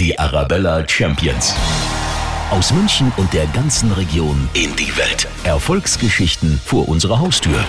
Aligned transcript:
Die 0.00 0.18
Arabella 0.18 0.88
Champions. 0.88 1.54
Aus 2.50 2.72
München 2.72 3.12
und 3.18 3.34
der 3.34 3.46
ganzen 3.48 3.92
Region 3.92 4.48
in 4.54 4.74
die 4.74 4.96
Welt. 4.96 5.28
Erfolgsgeschichten 5.44 6.58
vor 6.64 6.88
unserer 6.88 7.20
Haustür. 7.20 7.62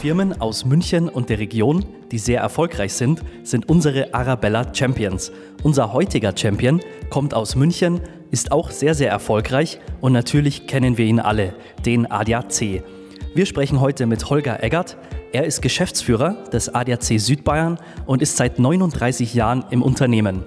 Firmen 0.00 0.40
aus 0.40 0.64
München 0.64 1.08
und 1.08 1.30
der 1.30 1.38
Region, 1.38 1.84
die 2.10 2.18
sehr 2.18 2.40
erfolgreich 2.40 2.94
sind, 2.94 3.22
sind 3.44 3.68
unsere 3.68 4.12
Arabella 4.12 4.74
Champions. 4.74 5.30
Unser 5.62 5.92
heutiger 5.92 6.36
Champion 6.36 6.80
kommt 7.10 7.32
aus 7.32 7.54
München, 7.54 8.00
ist 8.32 8.50
auch 8.50 8.72
sehr, 8.72 8.96
sehr 8.96 9.10
erfolgreich 9.10 9.78
und 10.00 10.12
natürlich 10.12 10.66
kennen 10.66 10.98
wir 10.98 11.04
ihn 11.04 11.20
alle, 11.20 11.54
den 11.86 12.10
ADAC. 12.10 12.82
Wir 13.36 13.46
sprechen 13.46 13.80
heute 13.80 14.06
mit 14.06 14.28
Holger 14.28 14.64
Eggert. 14.64 14.96
Er 15.32 15.44
ist 15.44 15.62
Geschäftsführer 15.62 16.42
des 16.52 16.74
ADAC 16.74 17.20
Südbayern 17.20 17.78
und 18.04 18.20
ist 18.20 18.36
seit 18.36 18.58
39 18.58 19.34
Jahren 19.34 19.64
im 19.70 19.80
Unternehmen. 19.80 20.42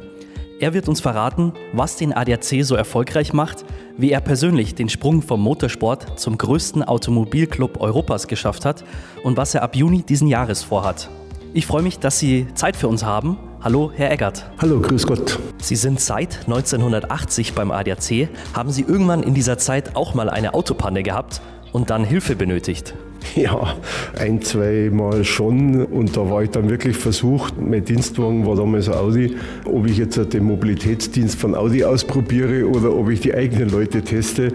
Er 0.58 0.74
wird 0.74 0.88
uns 0.88 1.02
verraten, 1.02 1.52
was 1.74 1.98
den 1.98 2.14
ADAC 2.14 2.64
so 2.64 2.76
erfolgreich 2.76 3.34
macht, 3.34 3.66
wie 3.98 4.12
er 4.12 4.22
persönlich 4.22 4.74
den 4.74 4.88
Sprung 4.88 5.22
vom 5.22 5.42
Motorsport 5.42 6.18
zum 6.18 6.38
größten 6.38 6.82
Automobilclub 6.82 7.82
Europas 7.82 8.28
geschafft 8.28 8.64
hat 8.64 8.86
und 9.22 9.36
was 9.36 9.54
er 9.54 9.64
ab 9.64 9.76
Juni 9.76 10.04
diesen 10.04 10.30
Jahres 10.30 10.64
vorhat. 10.64 11.10
Ich 11.54 11.66
freue 11.66 11.84
mich, 11.84 12.00
dass 12.00 12.20
Sie 12.20 12.48
Zeit 12.54 12.78
für 12.78 12.88
uns 12.88 13.04
haben. 13.04 13.38
Hallo, 13.62 13.92
Herr 13.94 14.12
Eggert. 14.12 14.50
Hallo, 14.62 14.80
grüß 14.80 15.06
Gott. 15.06 15.40
Sie 15.62 15.76
sind 15.76 16.00
seit 16.00 16.46
1980 16.46 17.54
beim 17.54 17.72
ADAC. 17.72 18.30
Haben 18.54 18.72
Sie 18.72 18.84
irgendwann 18.84 19.24
in 19.24 19.34
dieser 19.34 19.58
Zeit 19.58 19.98
auch 19.98 20.14
mal 20.14 20.30
eine 20.30 20.54
Autopanne 20.54 21.04
gehabt 21.04 21.42
und 21.74 21.90
dann 21.90 22.06
Hilfe 22.06 22.38
benötigt? 22.38 22.94
Ja, 23.36 23.76
ein, 24.18 24.42
zwei 24.42 24.90
Mal 24.92 25.24
schon. 25.24 25.86
Und 25.86 26.16
da 26.16 26.30
war 26.30 26.44
ich 26.44 26.52
dann 26.52 26.70
wirklich 26.70 26.96
versucht, 26.96 27.56
mein 27.60 27.84
Dienstwagen 27.84 28.46
war 28.46 28.56
damals 28.56 28.90
Audi, 28.90 29.36
ob 29.66 29.88
ich 29.88 29.98
jetzt 29.98 30.34
den 30.34 30.44
Mobilitätsdienst 30.44 31.38
von 31.38 31.56
Audi 31.56 31.84
ausprobiere 31.84 32.68
oder 32.68 32.96
ob 32.96 33.10
ich 33.10 33.20
die 33.22 33.34
eigenen 33.34 33.70
Leute 33.70 34.02
teste. 34.02 34.54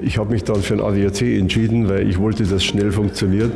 Ich 0.00 0.18
habe 0.18 0.32
mich 0.32 0.44
dann 0.44 0.62
für 0.62 0.74
ein 0.74 0.80
ADAC 0.80 1.22
entschieden, 1.22 1.88
weil 1.88 2.08
ich 2.08 2.18
wollte, 2.18 2.44
dass 2.44 2.64
schnell 2.64 2.92
funktioniert. 2.92 3.52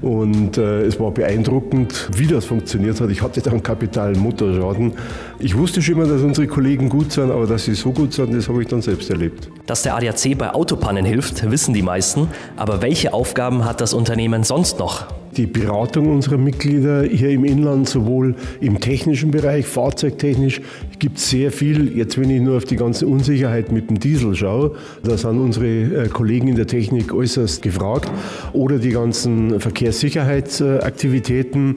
Und 0.00 0.58
äh, 0.58 0.82
es 0.82 1.00
war 1.00 1.10
beeindruckend, 1.10 2.10
wie 2.16 2.26
das 2.26 2.44
funktioniert 2.44 3.00
hat. 3.00 3.10
Ich 3.10 3.22
hatte 3.22 3.40
dann 3.40 3.62
kapitalen 3.62 4.18
Motorschaden. 4.18 4.92
Ich 5.40 5.56
wusste 5.56 5.80
schon 5.80 5.94
immer, 5.94 6.06
dass 6.06 6.22
unsere 6.22 6.48
Kollegen 6.48 6.88
gut 6.88 7.12
sind, 7.12 7.30
aber 7.30 7.46
dass 7.46 7.64
sie 7.64 7.74
so 7.74 7.92
gut 7.92 8.12
sind, 8.12 8.34
das 8.34 8.48
habe 8.48 8.60
ich 8.60 8.68
dann 8.68 8.82
selbst 8.82 9.08
erlebt. 9.08 9.48
Dass 9.66 9.82
der 9.82 9.94
ADAC 9.94 10.36
bei 10.36 10.50
Autopannen 10.52 11.04
hilft, 11.04 11.48
wissen 11.48 11.72
die 11.72 11.82
meisten. 11.82 12.26
Aber 12.56 12.82
welche 12.82 13.12
Aufgaben 13.14 13.64
hat 13.64 13.80
das 13.80 13.94
Unternehmen 13.94 14.42
sonst 14.42 14.80
noch? 14.80 15.06
Die 15.36 15.46
Beratung 15.46 16.10
unserer 16.10 16.38
Mitglieder 16.38 17.02
hier 17.02 17.30
im 17.30 17.44
Inland, 17.44 17.88
sowohl 17.88 18.34
im 18.60 18.80
technischen 18.80 19.30
Bereich, 19.30 19.66
fahrzeugtechnisch, 19.66 20.60
gibt 20.98 21.18
es 21.18 21.30
sehr 21.30 21.52
viel. 21.52 21.96
Jetzt, 21.96 22.18
wenn 22.18 22.30
ich 22.30 22.40
nur 22.40 22.56
auf 22.56 22.64
die 22.64 22.74
ganze 22.76 23.06
Unsicherheit 23.06 23.70
mit 23.70 23.90
dem 23.90 24.00
Diesel 24.00 24.34
schaue, 24.34 24.72
da 25.02 25.16
sind 25.16 25.38
unsere 25.38 25.66
äh, 25.66 26.08
Kollegen 26.08 26.48
in 26.48 26.56
der 26.56 26.66
Technik 26.66 27.14
äußerst 27.14 27.62
gefragt. 27.62 28.10
Oder 28.52 28.78
die 28.78 28.90
ganzen 28.90 29.60
Verkehrssicherheitsaktivitäten. 29.60 31.76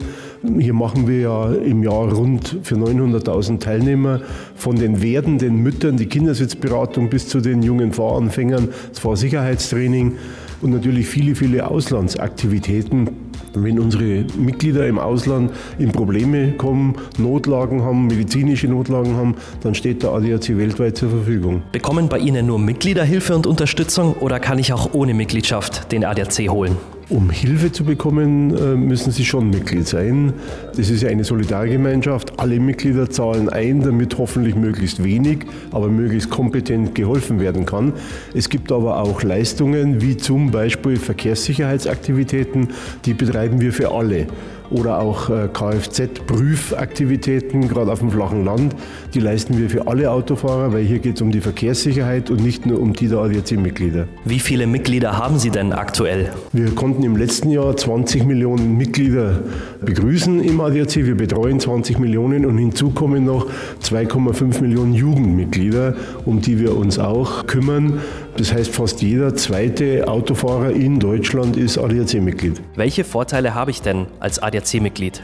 Hier 0.58 0.74
machen 0.74 1.06
wir 1.06 1.20
ja 1.20 1.52
im 1.52 1.84
Jahr 1.84 2.12
rund 2.12 2.58
für 2.64 2.74
900.000 2.74 3.60
Teilnehmer 3.60 4.22
von 4.56 4.74
den 4.76 5.02
werdenden 5.02 5.62
Müttern 5.62 5.96
die 5.96 6.06
Kindersitzberatung 6.06 7.10
bis 7.10 7.28
zu 7.28 7.40
den 7.40 7.62
jungen 7.62 7.92
Fahranfängern, 7.92 8.70
das 8.90 8.98
Fahrsicherheitstraining 8.98 10.16
und 10.60 10.70
natürlich 10.70 11.06
viele, 11.06 11.34
viele 11.34 11.68
Auslandsaktivitäten. 11.68 13.31
Wenn 13.54 13.78
unsere 13.78 14.24
Mitglieder 14.36 14.86
im 14.86 14.98
Ausland 14.98 15.52
in 15.78 15.92
Probleme 15.92 16.52
kommen, 16.52 16.96
Notlagen 17.18 17.82
haben, 17.82 18.06
medizinische 18.06 18.68
Notlagen 18.68 19.16
haben, 19.16 19.36
dann 19.62 19.74
steht 19.74 20.02
der 20.02 20.10
ADAC 20.10 20.56
weltweit 20.56 20.96
zur 20.96 21.10
Verfügung. 21.10 21.62
Bekommen 21.72 22.08
bei 22.08 22.18
Ihnen 22.18 22.46
nur 22.46 22.58
Mitglieder 22.58 23.04
Hilfe 23.04 23.34
und 23.34 23.46
Unterstützung 23.46 24.14
oder 24.14 24.40
kann 24.40 24.58
ich 24.58 24.72
auch 24.72 24.94
ohne 24.94 25.14
Mitgliedschaft 25.14 25.92
den 25.92 26.04
ADAC 26.04 26.48
holen? 26.48 26.76
Um 27.08 27.30
Hilfe 27.30 27.72
zu 27.72 27.84
bekommen, 27.84 28.56
äh, 28.56 28.76
müssen 28.76 29.12
Sie 29.12 29.24
schon 29.24 29.50
Mitglied 29.50 29.86
sein. 29.86 30.32
Das 30.76 30.88
ist 30.88 31.02
ja 31.02 31.08
eine 31.08 31.24
Solidargemeinschaft. 31.24 32.38
Alle 32.38 32.58
Mitglieder 32.60 33.10
zahlen 33.10 33.48
ein, 33.48 33.82
damit 33.82 34.16
hoffentlich 34.18 34.54
möglichst 34.54 35.02
wenig, 35.02 35.46
aber 35.72 35.88
möglichst 35.88 36.30
kompetent 36.30 36.94
geholfen 36.94 37.40
werden 37.40 37.66
kann. 37.66 37.92
Es 38.34 38.48
gibt 38.48 38.72
aber 38.72 39.00
auch 39.00 39.22
Leistungen, 39.22 40.00
wie 40.00 40.16
zum 40.16 40.50
Beispiel 40.50 40.96
Verkehrssicherheitsaktivitäten, 40.96 42.68
die 43.04 43.14
betreiben 43.14 43.60
wir 43.60 43.72
für 43.72 43.92
alle 43.92 44.26
oder 44.70 45.00
auch 45.00 45.30
äh, 45.30 45.48
Kfz-Prüfaktivitäten, 45.52 47.68
gerade 47.68 47.92
auf 47.92 48.00
dem 48.00 48.10
flachen 48.10 48.44
Land. 48.44 48.74
Die 49.14 49.20
leisten 49.20 49.58
wir 49.58 49.70
für 49.70 49.86
alle 49.86 50.10
Autofahrer, 50.10 50.72
weil 50.72 50.84
hier 50.84 50.98
geht 50.98 51.16
es 51.16 51.22
um 51.22 51.30
die 51.30 51.40
Verkehrssicherheit 51.40 52.30
und 52.30 52.42
nicht 52.42 52.66
nur 52.66 52.80
um 52.80 52.92
die 52.92 53.08
der 53.08 53.18
ADAC-Mitglieder. 53.18 54.06
Wie 54.24 54.40
viele 54.40 54.66
Mitglieder 54.66 55.18
haben 55.18 55.38
Sie 55.38 55.50
denn 55.50 55.72
aktuell? 55.72 56.30
Wir 56.52 56.74
konnten 56.74 57.02
im 57.02 57.16
letzten 57.16 57.50
Jahr 57.50 57.76
20 57.76 58.24
Millionen 58.24 58.76
Mitglieder 58.76 59.40
begrüßen 59.80 60.42
im 60.42 60.60
ADAC. 60.60 60.96
Wir 60.96 61.16
betreuen 61.16 61.60
20 61.60 61.98
Millionen 61.98 62.46
und 62.46 62.58
hinzu 62.58 62.90
kommen 62.90 63.24
noch 63.24 63.46
2,5 63.82 64.60
Millionen 64.60 64.94
Jugendmitglieder, 64.94 65.94
um 66.24 66.40
die 66.40 66.58
wir 66.58 66.76
uns 66.76 66.98
auch 66.98 67.46
kümmern. 67.46 68.00
Das 68.36 68.52
heißt, 68.52 68.72
fast 68.72 69.02
jeder 69.02 69.34
zweite 69.34 70.08
Autofahrer 70.08 70.70
in 70.70 70.98
Deutschland 70.98 71.56
ist 71.56 71.76
ADAC-Mitglied. 71.76 72.62
Welche 72.76 73.04
Vorteile 73.04 73.54
habe 73.54 73.70
ich 73.70 73.82
denn 73.82 74.06
als 74.20 74.42
ADAC-Mitglied? 74.42 75.20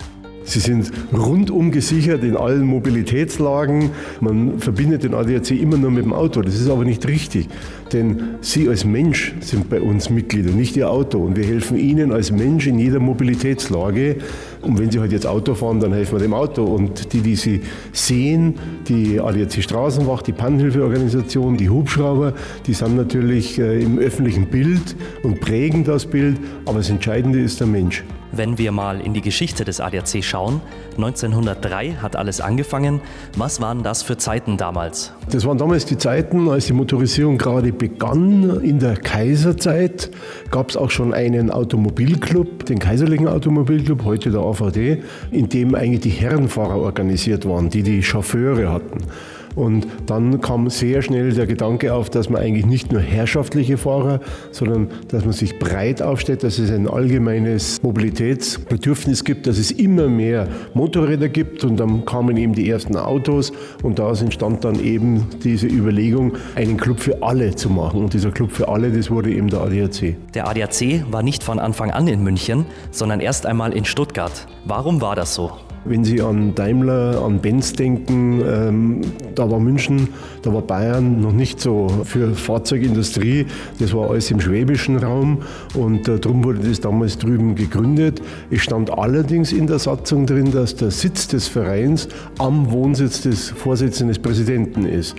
Sie 0.49 0.61
sind 0.61 0.91
rundum 1.13 1.71
gesichert 1.71 2.25
in 2.25 2.35
allen 2.35 2.65
Mobilitätslagen. 2.65 3.91
Man 4.21 4.59
verbindet 4.59 5.05
den 5.05 5.13
ADAC 5.13 5.51
immer 5.51 5.77
nur 5.77 5.91
mit 5.91 6.05
dem 6.05 6.15
Auto. 6.15 6.41
Das 6.41 6.55
ist 6.55 6.71
aber 6.71 6.87
nicht 6.87 7.07
richtig, 7.07 7.49
denn 7.93 8.37
Sie 8.41 8.67
als 8.67 8.87
Mensch 8.87 9.35
sind 9.41 9.69
bei 9.69 9.79
uns 9.79 10.09
Mitglied 10.09 10.47
und 10.47 10.57
nicht 10.57 10.75
Ihr 10.75 10.91
Auto. 10.91 11.19
Und 11.19 11.37
wir 11.37 11.45
helfen 11.45 11.79
Ihnen 11.79 12.13
als 12.13 12.33
Mensch 12.33 12.67
in 12.67 12.79
jeder 12.79 12.99
Mobilitätslage. 12.99 14.17
Und 14.63 14.79
wenn 14.79 14.91
Sie 14.91 14.99
halt 14.99 15.13
jetzt 15.13 15.27
Auto 15.27 15.55
fahren, 15.55 15.81
dann 15.81 15.93
helfen 15.93 16.13
wir 16.13 16.21
dem 16.21 16.35
Auto. 16.35 16.65
Und 16.65 17.13
die, 17.13 17.21
die 17.21 17.37
Sie 17.37 17.61
sehen, 17.93 18.55
die 18.89 19.21
ADAC 19.21 19.63
Straßenwacht, 19.63 20.27
die 20.27 20.33
Pannenhilfeorganisation, 20.33 21.57
die 21.57 21.71
Hubschrauber, 21.71 22.35
die 22.67 22.75
sind 22.75 22.97
natürlich 22.97 23.59
äh, 23.59 23.83
im 23.83 23.99
öffentlichen 23.99 24.47
Bild 24.47 24.97
und 25.23 25.41
prägen 25.41 25.85
das 25.85 26.07
Bild. 26.07 26.39
Aber 26.65 26.79
das 26.79 26.91
Entscheidende 26.91 27.41
ist 27.41 27.61
der 27.61 27.67
Mensch. 27.67 28.05
Wenn 28.33 28.59
wir 28.59 28.73
mal 28.73 29.01
in 29.01 29.15
die 29.15 29.23
Geschichte 29.23 29.65
des 29.65 29.81
ADAC 29.81 30.23
schauen, 30.23 30.61
1903 30.97 31.95
hat 32.03 32.17
alles 32.17 32.41
angefangen. 32.41 33.01
Was 33.37 33.61
waren 33.61 33.83
das 33.83 34.03
für 34.03 34.17
Zeiten 34.17 34.57
damals? 34.57 35.13
Das 35.31 35.47
waren 35.47 35.59
damals 35.59 35.87
die 35.87 35.97
Zeiten, 35.97 36.49
als 36.49 36.67
die 36.67 36.75
Motorisierung 36.75 37.39
gerade 37.39 37.73
begann. 37.73 38.61
In 38.63 38.79
der 38.79 38.97
Kaiserzeit 38.97 40.11
gab 40.51 40.71
es 40.71 40.77
auch 40.77 40.91
schon 40.91 41.15
einen 41.15 41.51
Automobilclub, 41.51 42.67
den 42.67 42.79
Kaiserlichen 42.79 43.29
Automobilclub, 43.29 44.05
heute 44.05 44.31
der 44.31 44.41
AVD, 44.41 45.03
in 45.31 45.49
dem 45.49 45.75
eigentlich 45.75 46.01
die 46.01 46.11
Herrenfahrer 46.11 46.77
organisiert 46.77 47.49
waren, 47.49 47.71
die 47.71 47.83
die 47.83 48.03
Chauffeure 48.03 48.73
hatten. 48.73 49.05
Und 49.55 49.87
dann 50.07 50.41
kam 50.41 50.71
sehr 50.71 51.03
schnell 51.03 51.33
der 51.33 51.47
Gedanke 51.47 51.93
auf, 51.95 52.11
dass 52.11 52.29
man 52.29 52.43
eigentlich 52.43 52.67
nicht 52.67 52.93
nur 52.93 53.01
herrschaftliche 53.01 53.77
Fahrer, 53.77 54.21
sondern 54.51 54.89
dass 55.09 55.25
man 55.25 55.33
sich 55.33 55.59
breit 55.59 56.03
aufstellt, 56.03 56.43
dass 56.43 56.59
es 56.59 56.71
ein 56.71 56.89
allgemeines 56.89 57.83
Mobilitätsbedürfnis 57.83 59.25
gibt, 59.25 59.47
dass 59.47 59.59
es 59.59 59.71
immer 59.71 60.09
mehr 60.09 60.49
Motorräder 60.75 61.29
gibt 61.29 61.65
und 61.65 61.79
dann 61.79 62.05
kamen 62.05 62.37
eben 62.37 62.55
die 62.55 62.69
ersten 62.69 62.97
Autos 62.97 63.53
und 63.83 63.99
daraus 63.99 64.23
entstand 64.23 64.65
dann 64.65 64.83
eben 64.83 65.27
diese 65.45 65.67
Überlegung, 65.67 66.33
einen 66.55 66.77
Club 66.77 67.01
für 67.01 67.23
alle 67.23 67.55
zu 67.55 67.71
machen. 67.71 68.03
Und 68.03 68.15
dieser 68.15 68.31
Club 68.31 68.53
für 68.53 68.69
alle, 68.69 68.91
das 68.91 69.11
wurde 69.11 69.31
eben 69.31 69.49
der 69.49 69.61
ADAC. 69.61 70.17
Der 70.35 70.49
ADAC 70.49 71.05
war 71.11 71.23
nicht 71.23 71.43
von 71.43 71.59
Anfang 71.59 71.91
an 71.91 72.09
in 72.09 72.23
München, 72.23 72.67
sondern 72.91 73.21
erst 73.21 73.47
einmal 73.47 73.73
in 73.73 73.85
Stuttgart. 73.85 74.47
Warum 74.65 75.01
war 75.01 75.17
das 75.17 75.35
so? 75.35 75.53
Wenn 75.85 76.05
Sie 76.05 76.21
an 76.21 76.55
Daimler, 76.55 77.23
an 77.25 77.39
Benz 77.39 77.73
denken, 77.73 78.43
ähm, 78.47 79.01
da 79.35 79.51
war 79.51 79.61
München, 79.61 80.09
da 80.43 80.53
war 80.53 80.63
Bayern 80.63 81.21
noch 81.21 81.33
nicht 81.33 81.61
so 81.61 81.89
für 82.05 82.35
Fahrzeugindustrie. 82.35 83.47
Das 83.79 83.95
war 83.95 84.11
alles 84.11 84.31
im 84.31 84.41
schwäbischen 84.41 84.99
Raum 84.99 85.39
und 85.75 86.09
äh, 86.09 86.19
darum 86.19 86.45
wurde 86.45 86.61
das 86.61 86.81
damals 86.81 87.19
drüben 87.19 87.55
gegründet. 87.55 88.21
Es 88.51 88.63
stand 88.63 88.91
allerdings 88.91 89.53
in 89.53 89.67
der 89.67 89.79
Satzung 89.79 90.27
drin, 90.27 90.51
dass 90.51 90.77
der 90.77 90.91
Sitz 90.91 91.29
des 91.29 91.49
Vereins 91.49 92.09
am 92.39 92.71
Wohnsitz 92.71 93.23
des 93.23 93.49
Vorsitzenden 93.49 94.09
des 94.09 94.19
Präsidenten 94.19 94.85
ist. 94.85 95.17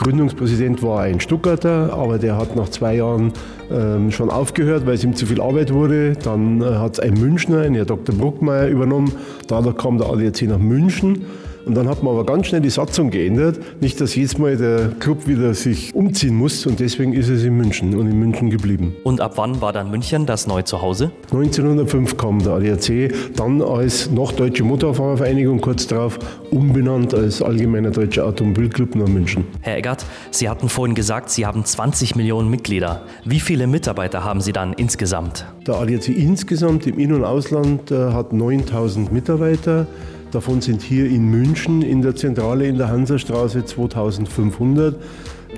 Gründungspräsident 0.00 0.82
war 0.82 1.02
ein 1.02 1.20
Stuttgarter, 1.20 1.92
aber 1.92 2.18
der 2.18 2.38
hat 2.38 2.56
nach 2.56 2.70
zwei 2.70 2.96
Jahren 2.96 3.34
ähm, 3.70 4.10
schon 4.10 4.30
aufgehört, 4.30 4.86
weil 4.86 4.94
es 4.94 5.04
ihm 5.04 5.14
zu 5.14 5.26
viel 5.26 5.42
Arbeit 5.42 5.74
wurde. 5.74 6.14
Dann 6.14 6.62
äh, 6.62 6.64
hat 6.64 6.94
es 6.94 7.00
ein 7.00 7.12
Münchner, 7.12 7.60
ein 7.60 7.74
Herr 7.74 7.84
Dr. 7.84 8.14
Bruckmeier, 8.14 8.68
übernommen. 8.68 9.12
Dadurch 9.46 9.76
kam 9.76 9.98
der 9.98 10.08
ADAC 10.08 10.42
nach 10.48 10.58
München. 10.58 11.26
Und 11.64 11.74
dann 11.74 11.88
hat 11.88 12.02
man 12.02 12.14
aber 12.14 12.24
ganz 12.24 12.46
schnell 12.46 12.60
die 12.60 12.70
Satzung 12.70 13.10
geändert. 13.10 13.58
Nicht, 13.80 14.00
dass 14.00 14.14
jedes 14.14 14.38
Mal 14.38 14.56
der 14.56 14.88
Club 14.98 15.26
wieder 15.26 15.54
sich 15.54 15.94
umziehen 15.94 16.34
muss. 16.34 16.66
Und 16.66 16.80
deswegen 16.80 17.12
ist 17.12 17.28
es 17.28 17.44
in 17.44 17.56
München 17.56 17.94
und 17.94 18.08
in 18.08 18.18
München 18.18 18.50
geblieben. 18.50 18.96
Und 19.04 19.20
ab 19.20 19.32
wann 19.36 19.60
war 19.60 19.72
dann 19.72 19.90
München 19.90 20.26
das 20.26 20.46
neue 20.46 20.64
Zuhause? 20.64 21.10
1905 21.32 22.16
kam 22.16 22.38
der 22.38 22.54
ADAC, 22.54 23.12
dann 23.36 23.62
als 23.62 24.10
Norddeutsche 24.10 24.64
Motorfahrervereinigung 24.64 25.60
kurz 25.60 25.86
darauf 25.86 26.18
umbenannt 26.50 27.14
als 27.14 27.42
Allgemeiner 27.42 27.90
Deutscher 27.90 28.26
Automobilclub 28.26 28.94
nach 28.94 29.08
München. 29.08 29.44
Herr 29.60 29.76
Eggert, 29.76 30.04
Sie 30.30 30.48
hatten 30.48 30.68
vorhin 30.68 30.94
gesagt, 30.94 31.30
Sie 31.30 31.46
haben 31.46 31.64
20 31.64 32.16
Millionen 32.16 32.50
Mitglieder. 32.50 33.02
Wie 33.24 33.40
viele 33.40 33.66
Mitarbeiter 33.66 34.24
haben 34.24 34.40
Sie 34.40 34.52
dann 34.52 34.72
insgesamt? 34.72 35.46
Der 35.66 35.76
ADAC 35.76 36.08
insgesamt 36.08 36.86
im 36.86 36.98
In- 36.98 37.12
und 37.12 37.24
Ausland 37.24 37.90
äh, 37.90 38.12
hat 38.12 38.32
9000 38.32 39.12
Mitarbeiter. 39.12 39.86
Davon 40.30 40.60
sind 40.60 40.80
hier 40.80 41.06
in 41.06 41.28
München 41.28 41.82
in 41.82 42.02
der 42.02 42.14
Zentrale 42.14 42.66
in 42.68 42.78
der 42.78 42.88
Hansastraße 42.88 43.64
2500. 43.64 44.94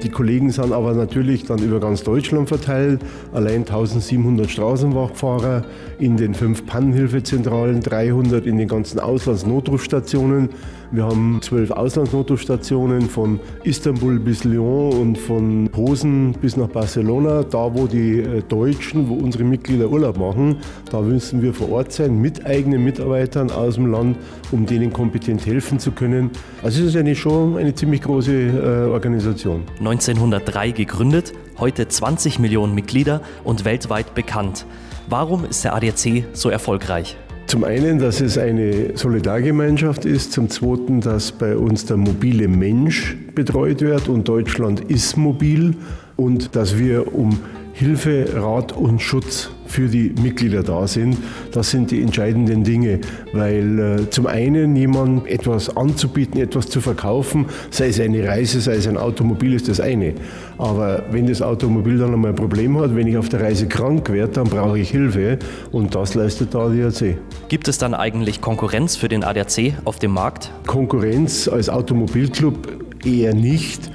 Die 0.02 0.08
Kollegen 0.08 0.50
sind 0.50 0.72
aber 0.72 0.94
natürlich 0.94 1.44
dann 1.44 1.58
über 1.58 1.78
ganz 1.78 2.02
Deutschland 2.02 2.48
verteilt. 2.48 3.02
Allein 3.34 3.60
1700 3.60 4.50
Straßenwachfahrer 4.50 5.64
in 5.98 6.16
den 6.16 6.32
fünf 6.32 6.64
Pannenhilfezentralen, 6.64 7.82
300 7.82 8.46
in 8.46 8.56
den 8.56 8.68
ganzen 8.68 8.98
Auslandsnotrufstationen. 8.98 10.48
Wir 10.94 11.04
haben 11.04 11.40
zwölf 11.40 11.70
Auslandsnotrufstationen 11.70 13.08
von 13.08 13.40
Istanbul 13.64 14.18
bis 14.18 14.44
Lyon 14.44 14.92
und 14.92 15.16
von 15.16 15.70
Posen 15.72 16.32
bis 16.32 16.58
nach 16.58 16.68
Barcelona. 16.68 17.44
Da, 17.44 17.74
wo 17.74 17.86
die 17.86 18.18
äh, 18.18 18.42
Deutschen, 18.42 19.08
wo 19.08 19.14
unsere 19.14 19.42
Mitglieder 19.42 19.88
Urlaub 19.88 20.18
machen, 20.18 20.58
da 20.90 21.00
müssen 21.00 21.40
wir 21.40 21.54
vor 21.54 21.72
Ort 21.72 21.94
sein 21.94 22.20
mit 22.20 22.44
eigenen 22.44 22.84
Mitarbeitern 22.84 23.50
aus 23.50 23.76
dem 23.76 23.90
Land, 23.90 24.18
um 24.50 24.66
denen 24.66 24.92
kompetent 24.92 25.46
helfen 25.46 25.78
zu 25.78 25.92
können. 25.92 26.30
Also 26.62 26.82
es 26.82 26.88
ist 26.88 26.96
eine 26.96 27.14
schon 27.14 27.56
eine 27.56 27.74
ziemlich 27.74 28.02
große 28.02 28.30
äh, 28.30 28.90
Organisation. 28.90 29.62
1903 29.78 30.72
gegründet, 30.72 31.32
heute 31.58 31.88
20 31.88 32.38
Millionen 32.38 32.74
Mitglieder 32.74 33.22
und 33.44 33.64
weltweit 33.64 34.14
bekannt. 34.14 34.66
Warum 35.08 35.46
ist 35.46 35.64
der 35.64 35.74
ADAC 35.74 36.24
so 36.34 36.50
erfolgreich? 36.50 37.16
Zum 37.52 37.64
einen, 37.64 37.98
dass 37.98 38.22
es 38.22 38.38
eine 38.38 38.96
Solidargemeinschaft 38.96 40.06
ist, 40.06 40.32
zum 40.32 40.48
zweiten, 40.48 41.02
dass 41.02 41.32
bei 41.32 41.54
uns 41.54 41.84
der 41.84 41.98
mobile 41.98 42.48
Mensch 42.48 43.14
betreut 43.34 43.82
wird 43.82 44.08
und 44.08 44.26
Deutschland 44.26 44.80
ist 44.90 45.18
mobil 45.18 45.74
und 46.16 46.56
dass 46.56 46.78
wir 46.78 47.14
um 47.14 47.38
Hilfe, 47.74 48.24
Rat 48.36 48.72
und 48.72 49.02
Schutz 49.02 49.50
für 49.72 49.88
die 49.88 50.12
Mitglieder 50.22 50.62
da 50.62 50.86
sind. 50.86 51.16
Das 51.52 51.70
sind 51.70 51.90
die 51.90 52.02
entscheidenden 52.02 52.62
Dinge, 52.62 53.00
weil 53.32 53.78
äh, 53.78 54.10
zum 54.10 54.26
einen 54.26 54.76
jemand 54.76 55.26
etwas 55.26 55.76
anzubieten, 55.76 56.40
etwas 56.40 56.68
zu 56.68 56.80
verkaufen, 56.80 57.46
sei 57.70 57.88
es 57.88 57.98
eine 57.98 58.26
Reise, 58.26 58.60
sei 58.60 58.74
es 58.74 58.86
ein 58.86 58.96
Automobil, 58.98 59.54
ist 59.54 59.68
das 59.68 59.80
eine. 59.80 60.14
Aber 60.58 61.04
wenn 61.10 61.26
das 61.26 61.42
Automobil 61.42 61.98
dann 61.98 62.12
einmal 62.12 62.32
ein 62.32 62.36
Problem 62.36 62.78
hat, 62.78 62.94
wenn 62.94 63.06
ich 63.06 63.16
auf 63.16 63.28
der 63.28 63.40
Reise 63.40 63.66
krank 63.66 64.10
werde, 64.10 64.32
dann 64.32 64.48
brauche 64.48 64.78
ich 64.78 64.90
Hilfe 64.90 65.38
und 65.72 65.94
das 65.94 66.14
leistet 66.14 66.54
der 66.54 66.60
ADAC. 66.60 67.16
Gibt 67.48 67.68
es 67.68 67.78
dann 67.78 67.94
eigentlich 67.94 68.40
Konkurrenz 68.40 68.96
für 68.96 69.08
den 69.08 69.24
ADAC 69.24 69.74
auf 69.84 69.98
dem 69.98 70.12
Markt? 70.12 70.50
Konkurrenz 70.66 71.48
als 71.48 71.68
Automobilclub 71.68 72.82
eher 73.04 73.34
nicht. 73.34 73.90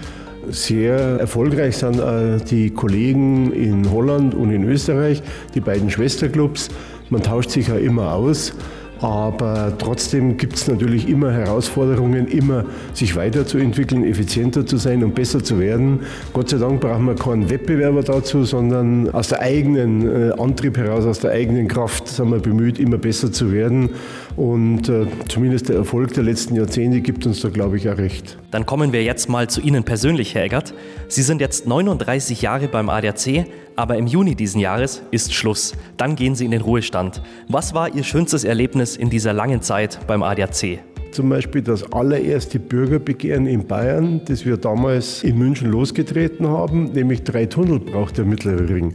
Sehr 0.50 1.20
erfolgreich 1.20 1.78
sind 1.78 2.00
äh, 2.00 2.38
die 2.38 2.70
Kollegen 2.70 3.52
in 3.52 3.92
Holland 3.92 4.34
und 4.34 4.52
in 4.52 4.64
Österreich, 4.64 5.22
die 5.56 5.60
beiden 5.60 5.90
Schwesterclubs. 5.90 6.70
Man 7.10 7.22
tauscht 7.22 7.52
sich 7.52 7.68
ja 7.68 7.76
immer 7.76 8.14
aus. 8.14 8.54
Aber 9.02 9.74
trotzdem 9.78 10.38
gibt 10.38 10.56
es 10.56 10.68
natürlich 10.68 11.08
immer 11.08 11.32
Herausforderungen, 11.32 12.28
immer 12.28 12.66
sich 12.94 13.16
weiterzuentwickeln, 13.16 14.04
effizienter 14.04 14.66
zu 14.66 14.78
sein 14.78 15.04
und 15.04 15.14
besser 15.16 15.44
zu 15.44 15.60
werden. 15.60 16.02
Gott 16.34 16.50
sei 16.50 16.58
Dank 16.58 16.82
brauchen 16.82 17.06
wir 17.06 17.16
keinen 17.16 17.50
Wettbewerber 17.50 18.04
dazu, 18.04 18.44
sondern 18.44 19.10
aus 19.12 19.30
der 19.30 19.42
eigenen 19.42 20.30
äh, 20.30 20.32
Antrieb 20.38 20.78
heraus, 20.78 21.06
aus 21.06 21.20
der 21.20 21.32
eigenen 21.32 21.68
Kraft 21.68 22.08
sind 22.08 22.30
wir 22.32 22.40
bemüht, 22.40 22.80
immer 22.80 22.98
besser 22.98 23.32
zu 23.32 23.52
werden. 23.52 23.90
Und 24.36 24.90
äh, 24.90 25.06
zumindest 25.28 25.70
der 25.70 25.78
Erfolg 25.78 26.14
der 26.14 26.24
letzten 26.24 26.56
Jahrzehnte 26.56 27.02
gibt 27.02 27.26
uns 27.26 27.42
da, 27.42 27.50
glaube 27.50 27.78
ich, 27.78 27.90
auch 27.90 27.98
recht. 27.98 28.38
Dann 28.52 28.66
kommen 28.66 28.94
wir 28.94 29.04
jetzt 29.04 29.30
mal 29.30 29.50
zu 29.50 29.62
Ihnen 29.62 29.84
persönlich, 29.84 30.36
Herr 30.36 30.44
Eggert. 30.44 30.74
Sie 31.08 31.24
sind 31.24 31.42
jetzt 31.42 31.68
39 31.68 32.42
Jahre 32.42 32.68
beim 32.68 32.90
ADAC, 32.90 33.46
aber 33.78 33.96
im 33.96 34.08
Juni 34.08 34.36
diesen 34.36 34.60
Jahres 34.60 35.02
ist 35.12 35.34
Schluss. 35.34 35.74
Dann 35.96 36.16
gehen 36.16 36.36
Sie 36.36 36.44
in 36.44 36.52
den 36.52 36.62
Ruhestand. 36.62 37.22
Was 37.48 37.74
war 37.74 37.96
Ihr 37.96 38.04
schönstes 38.04 38.44
Erlebnis 38.44 38.98
in 38.98 39.10
dieser 39.10 39.32
langen 39.32 39.62
Zeit 39.62 40.00
beim 40.08 40.24
ADAC? 40.24 40.80
Zum 41.12 41.30
Beispiel 41.30 41.62
das 41.62 41.92
allererste 41.94 42.60
Bürgerbegehren 42.60 43.48
in 43.48 43.66
Bayern, 43.66 44.22
das 44.26 44.46
wir 44.46 44.58
damals 44.58 45.24
in 45.24 45.38
München 45.38 45.72
losgetreten 45.72 46.48
haben, 46.48 46.92
nämlich 46.92 47.24
drei 47.24 47.46
Tunnel 47.46 47.80
braucht 47.80 48.18
der 48.18 48.26
Mittlere 48.26 48.68
Ring. 48.68 48.94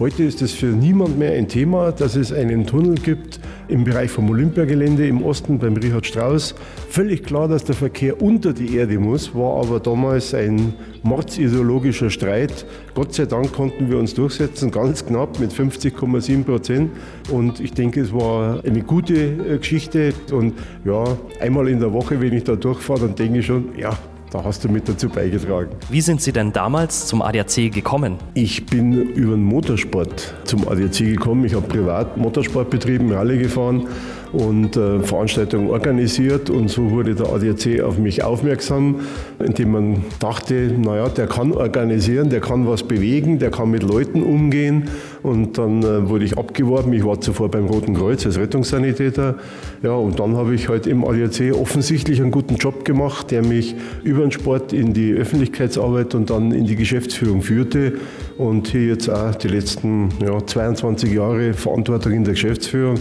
Heute 0.00 0.24
ist 0.24 0.42
es 0.42 0.50
für 0.50 0.66
niemand 0.66 1.20
mehr 1.20 1.34
ein 1.34 1.46
Thema, 1.46 1.92
dass 1.92 2.16
es 2.16 2.32
einen 2.32 2.66
Tunnel 2.66 2.96
gibt 2.96 3.38
im 3.68 3.84
Bereich 3.84 4.10
vom 4.10 4.28
Olympiagelände 4.28 5.06
im 5.06 5.22
Osten 5.22 5.60
beim 5.60 5.74
Richard 5.76 6.04
Strauss. 6.04 6.56
Völlig 6.88 7.22
klar, 7.22 7.46
dass 7.46 7.62
der 7.62 7.76
Verkehr 7.76 8.20
unter 8.20 8.52
die 8.52 8.74
Erde 8.74 8.98
muss, 8.98 9.32
war 9.36 9.62
aber 9.62 9.78
damals 9.78 10.34
ein 10.34 10.74
mordsideologischer 11.04 12.10
Streit. 12.10 12.66
Gott 12.94 13.14
sei 13.14 13.26
Dank 13.26 13.52
konnten 13.52 13.88
wir 13.88 13.98
uns 13.98 14.14
durchsetzen, 14.14 14.72
ganz 14.72 15.06
knapp 15.06 15.38
mit 15.38 15.52
50,7 15.52 16.42
Prozent. 16.42 16.90
Und 17.30 17.60
ich 17.60 17.72
denke, 17.72 18.00
es 18.00 18.12
war 18.12 18.64
eine 18.64 18.82
gute 18.82 19.14
äh, 19.14 19.58
Geschichte. 19.58 20.12
Und 20.32 20.54
ja, 20.84 21.04
einmal 21.38 21.68
in 21.68 21.78
der 21.78 21.92
Woche, 21.92 22.20
wenn 22.20 22.32
ich 22.32 22.42
da 22.42 22.56
durchfahre, 22.56 23.02
dann 23.02 23.14
denke 23.14 23.38
ich 23.38 23.46
schon, 23.46 23.68
ja, 23.78 23.96
da 24.34 24.42
hast 24.42 24.64
du 24.64 24.68
mit 24.68 24.88
dazu 24.88 25.08
beigetragen. 25.08 25.70
Wie 25.88 26.00
sind 26.00 26.20
Sie 26.20 26.32
denn 26.32 26.52
damals 26.52 27.06
zum 27.06 27.22
ADAC 27.22 27.70
gekommen? 27.72 28.16
Ich 28.34 28.66
bin 28.66 28.92
über 28.92 29.36
den 29.36 29.44
Motorsport 29.44 30.34
zum 30.42 30.66
ADAC 30.66 30.98
gekommen. 30.98 31.44
Ich 31.44 31.54
habe 31.54 31.68
privat 31.68 32.16
Motorsport 32.16 32.68
betrieben, 32.68 33.12
Rallye 33.12 33.38
gefahren 33.38 33.86
und 34.34 34.76
äh, 34.76 35.00
Veranstaltungen 35.00 35.70
organisiert 35.70 36.50
und 36.50 36.68
so 36.68 36.90
wurde 36.90 37.14
der 37.14 37.32
ADAC 37.32 37.80
auf 37.82 37.98
mich 37.98 38.24
aufmerksam, 38.24 39.00
indem 39.38 39.70
man 39.70 40.04
dachte, 40.18 40.72
naja, 40.76 41.08
der 41.08 41.26
kann 41.28 41.52
organisieren, 41.52 42.30
der 42.30 42.40
kann 42.40 42.66
was 42.66 42.82
bewegen, 42.82 43.38
der 43.38 43.50
kann 43.50 43.70
mit 43.70 43.84
Leuten 43.84 44.22
umgehen 44.22 44.90
und 45.22 45.56
dann 45.56 45.82
äh, 45.82 46.08
wurde 46.08 46.24
ich 46.24 46.36
abgeworben. 46.36 46.92
Ich 46.92 47.04
war 47.04 47.20
zuvor 47.20 47.48
beim 47.48 47.66
Roten 47.66 47.94
Kreuz 47.94 48.26
als 48.26 48.38
Rettungssanitäter. 48.38 49.36
Ja, 49.82 49.92
und 49.92 50.18
dann 50.18 50.36
habe 50.36 50.54
ich 50.54 50.68
halt 50.68 50.86
im 50.86 51.04
ADAC 51.04 51.54
offensichtlich 51.54 52.20
einen 52.20 52.32
guten 52.32 52.56
Job 52.56 52.84
gemacht, 52.84 53.30
der 53.30 53.42
mich 53.42 53.76
über 54.02 54.22
den 54.22 54.32
Sport 54.32 54.72
in 54.72 54.94
die 54.94 55.12
Öffentlichkeitsarbeit 55.12 56.14
und 56.14 56.30
dann 56.30 56.50
in 56.50 56.66
die 56.66 56.76
Geschäftsführung 56.76 57.42
führte 57.42 57.92
und 58.36 58.68
hier 58.68 58.86
jetzt 58.86 59.08
auch 59.08 59.34
die 59.36 59.48
letzten 59.48 60.08
ja, 60.20 60.44
22 60.44 61.12
Jahre 61.12 61.52
Verantwortung 61.52 62.12
in 62.12 62.24
der 62.24 62.34
Geschäftsführung. 62.34 62.98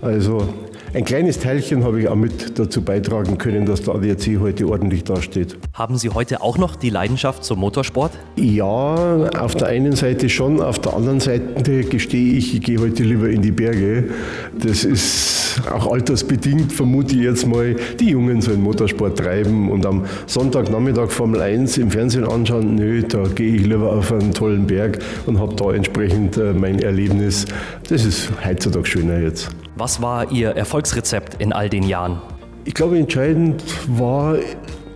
Also 0.00 0.48
ein 0.94 1.04
kleines 1.06 1.38
Teilchen 1.38 1.84
habe 1.84 2.00
ich 2.02 2.08
auch 2.08 2.16
mit 2.16 2.58
dazu 2.58 2.82
beitragen 2.82 3.38
können, 3.38 3.64
dass 3.64 3.82
der 3.82 3.94
ADAC 3.94 4.38
heute 4.40 4.68
ordentlich 4.68 5.04
dasteht. 5.04 5.56
Haben 5.72 5.96
Sie 5.96 6.10
heute 6.10 6.42
auch 6.42 6.58
noch 6.58 6.76
die 6.76 6.90
Leidenschaft 6.90 7.44
zum 7.44 7.60
Motorsport? 7.60 8.12
Ja, 8.36 9.30
auf 9.38 9.54
der 9.54 9.68
einen 9.68 9.96
Seite 9.96 10.28
schon, 10.28 10.60
auf 10.60 10.78
der 10.80 10.94
anderen 10.94 11.20
Seite 11.20 11.84
gestehe 11.84 12.34
ich, 12.34 12.54
ich 12.54 12.60
gehe 12.60 12.78
heute 12.78 13.04
lieber 13.04 13.30
in 13.30 13.40
die 13.40 13.52
Berge. 13.52 14.10
Das 14.58 14.84
ist 14.84 15.60
auch 15.70 15.90
altersbedingt, 15.90 16.72
vermute 16.72 17.14
ich 17.14 17.22
jetzt 17.22 17.46
mal. 17.46 17.74
Die 17.98 18.10
Jungen 18.10 18.42
sollen 18.42 18.62
Motorsport 18.62 19.18
treiben 19.18 19.70
und 19.70 19.86
am 19.86 20.04
Sonntagnachmittag 20.26 21.10
Formel 21.10 21.40
1 21.40 21.78
im 21.78 21.90
Fernsehen 21.90 22.24
anschauen. 22.24 22.74
Nö, 22.74 23.02
da 23.02 23.22
gehe 23.34 23.56
ich 23.56 23.66
lieber 23.66 23.92
auf 23.92 24.12
einen 24.12 24.32
tollen 24.32 24.66
Berg 24.66 24.98
und 25.26 25.38
habe 25.38 25.54
da 25.54 25.72
entsprechend 25.72 26.36
äh, 26.36 26.52
mein 26.52 26.80
Erlebnis. 26.80 27.46
Das 27.88 28.04
ist 28.04 28.30
heutzutage 28.44 28.86
schöner 28.86 29.18
jetzt. 29.18 29.48
Was 29.74 30.02
war 30.02 30.30
Ihr 30.30 30.50
Erfolgsrezept 30.50 31.40
in 31.40 31.52
all 31.52 31.70
den 31.70 31.82
Jahren? 31.82 32.20
Ich 32.66 32.74
glaube, 32.74 32.98
entscheidend 32.98 33.64
war, 33.88 34.36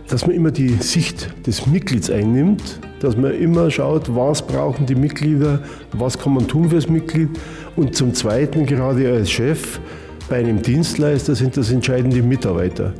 dass 0.07 0.27
man 0.27 0.35
immer 0.35 0.51
die 0.51 0.69
Sicht 0.69 1.33
des 1.47 1.65
Mitglieds 1.65 2.11
einnimmt, 2.11 2.79
dass 2.99 3.17
man 3.17 3.33
immer 3.33 3.71
schaut, 3.71 4.15
was 4.15 4.45
brauchen 4.45 4.85
die 4.85 4.93
Mitglieder, 4.93 5.63
was 5.93 6.19
kann 6.19 6.35
man 6.35 6.47
tun 6.47 6.69
für 6.69 6.75
das 6.75 6.87
Mitglied 6.87 7.29
und 7.75 7.95
zum 7.95 8.13
Zweiten, 8.13 8.67
gerade 8.67 9.11
als 9.11 9.31
Chef 9.31 9.79
bei 10.29 10.37
einem 10.37 10.61
Dienstleister 10.61 11.33
sind 11.33 11.57
das 11.57 11.71
entscheidende 11.71 12.21
Mitarbeiter. 12.21 12.93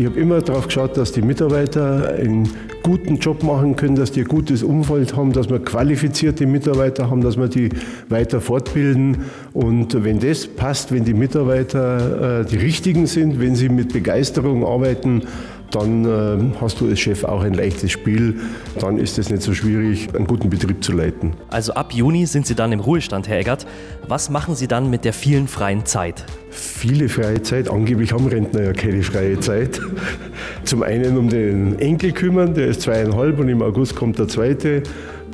Ich 0.00 0.06
habe 0.06 0.18
immer 0.18 0.40
darauf 0.40 0.64
geschaut, 0.64 0.96
dass 0.96 1.12
die 1.12 1.20
Mitarbeiter 1.20 2.14
einen 2.14 2.48
guten 2.82 3.18
Job 3.18 3.42
machen 3.42 3.76
können, 3.76 3.96
dass 3.96 4.10
die 4.10 4.20
ein 4.20 4.28
gutes 4.28 4.62
Umfeld 4.62 5.14
haben, 5.14 5.34
dass 5.34 5.50
wir 5.50 5.58
qualifizierte 5.58 6.46
Mitarbeiter 6.46 7.10
haben, 7.10 7.20
dass 7.20 7.36
wir 7.36 7.48
die 7.48 7.68
weiter 8.08 8.40
fortbilden. 8.40 9.26
Und 9.52 10.02
wenn 10.02 10.18
das 10.18 10.46
passt, 10.46 10.90
wenn 10.90 11.04
die 11.04 11.12
Mitarbeiter 11.12 12.40
äh, 12.40 12.44
die 12.46 12.56
richtigen 12.56 13.06
sind, 13.06 13.40
wenn 13.40 13.54
sie 13.54 13.68
mit 13.68 13.92
Begeisterung 13.92 14.64
arbeiten, 14.64 15.24
dann 15.70 16.04
äh, 16.04 16.60
hast 16.60 16.80
du 16.80 16.88
als 16.88 17.00
Chef 17.00 17.24
auch 17.24 17.42
ein 17.42 17.54
leichtes 17.54 17.92
Spiel. 17.92 18.40
Dann 18.78 18.98
ist 18.98 19.18
es 19.18 19.30
nicht 19.30 19.42
so 19.42 19.54
schwierig, 19.54 20.14
einen 20.14 20.26
guten 20.26 20.50
Betrieb 20.50 20.82
zu 20.82 20.92
leiten. 20.92 21.32
Also 21.48 21.72
ab 21.74 21.92
Juni 21.92 22.26
sind 22.26 22.46
Sie 22.46 22.54
dann 22.54 22.72
im 22.72 22.80
Ruhestand, 22.80 23.28
Herr 23.28 23.38
Eggert. 23.38 23.66
Was 24.06 24.30
machen 24.30 24.54
Sie 24.54 24.68
dann 24.68 24.90
mit 24.90 25.04
der 25.04 25.12
vielen 25.12 25.48
freien 25.48 25.86
Zeit? 25.86 26.24
Viele 26.50 27.08
freie 27.08 27.42
Zeit. 27.42 27.70
Angeblich 27.70 28.12
haben 28.12 28.26
Rentner 28.26 28.62
ja 28.62 28.72
keine 28.72 29.02
freie 29.02 29.38
Zeit. 29.40 29.80
Zum 30.64 30.82
einen 30.82 31.16
um 31.16 31.28
den 31.28 31.78
Enkel 31.78 32.12
kümmern, 32.12 32.54
der 32.54 32.66
ist 32.66 32.82
zweieinhalb 32.82 33.38
und 33.38 33.48
im 33.48 33.62
August 33.62 33.94
kommt 33.94 34.18
der 34.18 34.28
zweite 34.28 34.82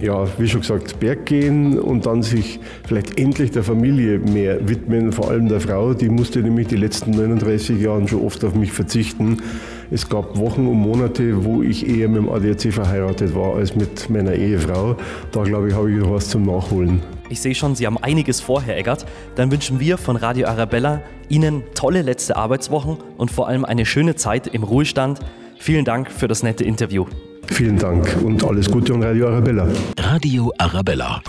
ja, 0.01 0.27
wie 0.39 0.49
schon 0.49 0.61
gesagt, 0.61 1.01
Berg 1.01 1.27
gehen 1.27 1.79
und 1.79 2.07
dann 2.07 2.23
sich 2.23 2.61
vielleicht 2.87 3.19
endlich 3.19 3.51
der 3.53 3.63
Familie 3.63 4.19
mehr 4.19 4.69
widmen, 4.69 5.13
vor 5.13 5.31
allem 5.31 5.49
der 5.49 5.61
Frau. 5.61 5.95
Die 5.95 6.09
musste 6.09 6.41
nämlich 6.41 6.69
die 6.69 6.77
letzten 6.77 7.13
39 7.13 7.81
Jahre 7.81 8.07
schon 8.07 8.21
oft 8.23 8.45
auf 8.45 8.55
mich 8.55 8.73
verzichten. 8.73 9.39
Es 9.91 10.09
gab 10.09 10.37
Wochen 10.37 10.67
und 10.67 10.79
Monate, 10.79 11.45
wo 11.45 11.63
ich 11.63 11.89
eher 11.89 12.09
mit 12.09 12.19
dem 12.19 12.29
ADAC 12.29 12.73
verheiratet 12.73 13.35
war 13.35 13.57
als 13.57 13.75
mit 13.77 14.11
meiner 14.11 14.35
Ehefrau. 14.35 14.97
Da 15.33 15.43
glaube 15.43 15.69
ich, 15.69 15.75
habe 15.75 15.91
ich 15.93 15.99
noch 15.99 16.13
was 16.13 16.29
zum 16.29 16.43
Nachholen. 16.43 17.03
Ich 17.29 17.41
sehe 17.41 17.55
schon, 17.55 17.75
Sie 17.75 17.87
haben 17.87 17.99
einiges 17.99 18.41
vor, 18.41 18.63
Herr 18.63 18.77
Eggert. 18.77 19.07
Dann 19.35 19.51
wünschen 19.51 19.81
wir 19.81 19.99
von 19.99 20.17
Radio 20.17 20.47
Arabella 20.47 21.03
Ihnen 21.29 21.63
tolle 21.75 22.03
letzte 22.03 22.37
Arbeitswochen 22.37 22.99
und 23.17 23.31
vor 23.31 23.49
allem 23.49 23.65
eine 23.65 23.87
schöne 23.87 24.15
Zeit 24.15 24.47
im 24.47 24.63
Ruhestand. 24.63 25.21
Vielen 25.59 25.85
Dank 25.85 26.11
für 26.11 26.29
das 26.29 26.43
nette 26.43 26.65
Interview. 26.65 27.07
Vielen 27.49 27.79
Dank 27.79 28.17
und 28.25 28.45
alles 28.45 28.71
Gute 28.71 28.93
und 28.95 29.03
Radio 29.03 29.29
Arabella. 29.29 29.69
Radio 29.99 30.53
Arabella. 30.59 31.23